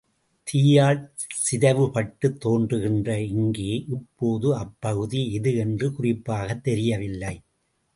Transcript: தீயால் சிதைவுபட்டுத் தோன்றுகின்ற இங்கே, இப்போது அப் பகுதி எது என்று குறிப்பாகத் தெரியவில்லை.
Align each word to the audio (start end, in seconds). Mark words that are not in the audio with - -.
தீயால் 0.47 1.01
சிதைவுபட்டுத் 1.41 2.39
தோன்றுகின்ற 2.39 3.19
இங்கே, 3.29 3.69
இப்போது 3.89 4.55
அப் 4.55 4.75
பகுதி 4.79 5.33
எது 5.33 5.55
என்று 5.55 5.93
குறிப்பாகத் 5.93 6.63
தெரியவில்லை. 6.63 7.35